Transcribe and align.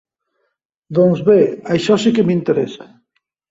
Doncs 0.99 1.21
bé, 1.27 1.35
això 1.77 1.99
sí 2.07 2.17
que 2.17 2.27
m'interessa. 2.33 2.91